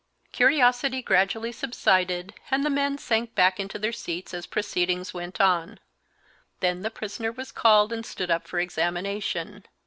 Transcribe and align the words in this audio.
Curiosity 0.31 1.03
gradually 1.03 1.51
subsided, 1.51 2.33
and 2.49 2.63
the 2.63 2.71
men 2.71 2.97
sank 2.97 3.35
back 3.35 3.59
into 3.59 3.77
their 3.77 3.91
seats 3.93 4.33
as 4.33 4.47
proceedings 4.47 5.13
went 5.13 5.39
on. 5.39 5.79
Then 6.59 6.81
the 6.81 6.89
prisoner 6.89 7.31
was 7.31 7.51
called 7.51 7.93
and 7.93 8.03
stood 8.03 8.31
up 8.31 8.47
for 8.47 8.59
examination. 8.59 9.63